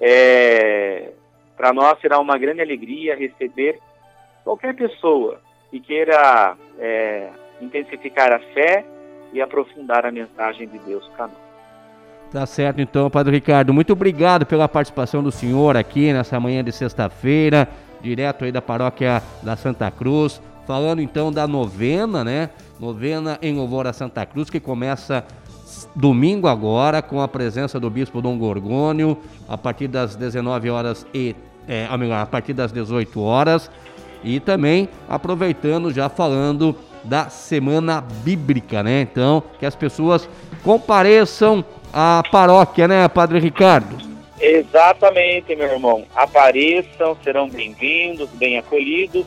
É, 0.00 1.10
para 1.56 1.72
nós 1.72 2.00
será 2.00 2.18
uma 2.20 2.38
grande 2.38 2.60
alegria 2.60 3.16
receber 3.16 3.80
qualquer 4.44 4.74
pessoa 4.74 5.40
que 5.70 5.80
queira 5.80 6.56
é, 6.78 7.30
intensificar 7.60 8.32
a 8.32 8.38
fé 8.38 8.86
e 9.32 9.40
aprofundar 9.40 10.06
a 10.06 10.12
mensagem 10.12 10.68
de 10.68 10.78
Deus 10.78 11.06
para 11.16 11.26
nós. 11.28 11.48
Tá 12.30 12.44
certo 12.44 12.80
então, 12.80 13.08
Padre 13.08 13.36
Ricardo. 13.36 13.72
Muito 13.72 13.92
obrigado 13.92 14.44
pela 14.44 14.68
participação 14.68 15.22
do 15.22 15.32
senhor 15.32 15.76
aqui 15.76 16.12
nessa 16.12 16.38
manhã 16.38 16.62
de 16.62 16.70
sexta-feira, 16.70 17.66
direto 18.02 18.44
aí 18.44 18.52
da 18.52 18.60
paróquia 18.60 19.22
da 19.42 19.56
Santa 19.56 19.90
Cruz, 19.90 20.40
falando 20.66 21.00
então 21.00 21.32
da 21.32 21.48
novena, 21.48 22.22
né? 22.22 22.50
Novena 22.78 23.38
em 23.40 23.56
louvor 23.56 23.86
a 23.86 23.94
Santa 23.94 24.26
Cruz, 24.26 24.50
que 24.50 24.60
começa 24.60 25.24
domingo 25.94 26.46
agora 26.46 27.00
com 27.00 27.20
a 27.22 27.28
presença 27.28 27.80
do 27.80 27.88
bispo 27.88 28.20
Dom 28.20 28.38
Gorgônio, 28.38 29.16
a 29.48 29.56
partir 29.56 29.88
das 29.88 30.14
19 30.14 30.68
horas 30.68 31.06
e 31.14 31.34
é, 31.66 31.86
a 31.86 32.26
partir 32.26 32.52
das 32.52 32.72
18 32.72 33.20
horas. 33.20 33.70
E 34.22 34.38
também 34.40 34.88
aproveitando 35.08 35.92
já 35.92 36.08
falando 36.08 36.76
da 37.04 37.28
semana 37.28 38.00
bíblica, 38.00 38.82
né? 38.82 39.00
Então, 39.02 39.42
que 39.58 39.66
as 39.66 39.74
pessoas 39.74 40.28
compareçam 40.62 41.64
a 41.92 42.22
paróquia, 42.30 42.86
né, 42.86 43.08
Padre 43.08 43.38
Ricardo? 43.38 43.96
Exatamente, 44.40 45.54
meu 45.56 45.66
irmão. 45.66 46.04
Apareçam, 46.14 47.16
serão 47.24 47.48
bem-vindos, 47.48 48.28
bem 48.30 48.58
acolhidos. 48.58 49.26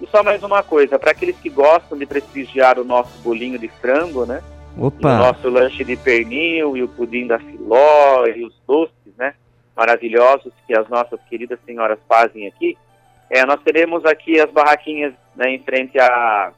E 0.00 0.06
só 0.06 0.22
mais 0.22 0.42
uma 0.42 0.62
coisa, 0.62 0.98
para 0.98 1.10
aqueles 1.10 1.36
que 1.36 1.48
gostam 1.48 1.96
de 1.96 2.06
prestigiar 2.06 2.78
o 2.78 2.84
nosso 2.84 3.16
bolinho 3.18 3.58
de 3.58 3.68
frango, 3.68 4.26
né? 4.26 4.42
Opa. 4.76 5.14
o 5.14 5.18
nosso 5.18 5.48
lanche 5.48 5.84
de 5.84 5.96
pernil 5.96 6.76
e 6.76 6.82
o 6.82 6.88
pudim 6.88 7.28
da 7.28 7.38
filó 7.38 8.26
e 8.26 8.44
os 8.44 8.54
doces, 8.66 9.14
né? 9.16 9.34
Maravilhosos 9.76 10.52
que 10.66 10.76
as 10.76 10.88
nossas 10.88 11.20
queridas 11.28 11.58
senhoras 11.64 11.98
fazem 12.08 12.46
aqui. 12.46 12.76
É, 13.30 13.44
nós 13.46 13.60
teremos 13.62 14.04
aqui 14.04 14.40
as 14.40 14.50
barraquinhas 14.50 15.14
né, 15.34 15.50
em 15.50 15.58
frente 15.60 15.98
à, 15.98 16.52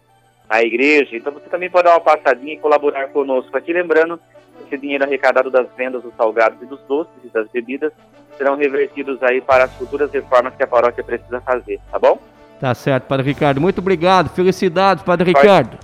à 0.48 0.62
igreja. 0.62 1.16
Então 1.16 1.32
você 1.32 1.48
também 1.48 1.70
pode 1.70 1.84
dar 1.84 1.94
uma 1.94 2.00
passadinha 2.00 2.54
e 2.54 2.58
colaborar 2.58 3.08
conosco 3.08 3.56
aqui. 3.56 3.72
Lembrando 3.72 4.18
esse 4.66 4.78
dinheiro 4.78 5.04
arrecadado 5.04 5.50
das 5.50 5.66
vendas 5.76 6.02
dos 6.02 6.14
salgados 6.16 6.60
e 6.62 6.66
dos 6.66 6.80
doces 6.88 7.12
e 7.24 7.28
das 7.28 7.48
bebidas 7.50 7.92
serão 8.36 8.56
revertidos 8.56 9.22
aí 9.22 9.40
para 9.40 9.64
as 9.64 9.74
futuras 9.74 10.10
reformas 10.12 10.54
que 10.54 10.62
a 10.62 10.66
paróquia 10.66 11.02
precisa 11.02 11.40
fazer, 11.40 11.80
tá 11.90 11.98
bom? 11.98 12.18
Tá 12.60 12.74
certo, 12.74 13.04
Padre 13.04 13.26
Ricardo. 13.26 13.60
Muito 13.60 13.78
obrigado. 13.78 14.30
Felicidades, 14.30 15.02
Padre 15.02 15.32
Forte, 15.32 15.42
Ricardo. 15.42 15.78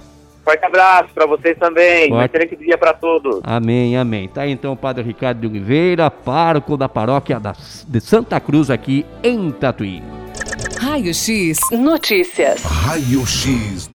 Forte 0.45 0.65
abraço 0.65 1.09
para 1.15 1.27
vocês 1.27 1.57
também. 1.59 2.09
Forte. 2.09 2.15
Um 2.15 2.25
excelente 2.25 2.57
dia 2.57 2.79
para 2.79 2.93
todos. 2.93 3.41
Amém, 3.45 3.97
amém. 3.97 4.29
Tá 4.29 4.47
então 4.47 4.73
o 4.73 4.77
Padre 4.77 5.05
Ricardo 5.05 5.41
de 5.41 5.47
Oliveira, 5.47 6.11
pároco 6.11 6.77
da 6.77 6.89
paróquia 6.89 7.39
da, 7.39 7.53
de 7.53 8.01
Santa 8.01 8.41
Cruz 8.41 8.71
aqui 8.71 9.05
em 9.23 9.51
Tatuí. 9.51 10.03
Raio 10.81 11.15
X 11.15 11.59
Notícias. 11.71 12.63
Raio 12.65 13.25
X 13.27 13.87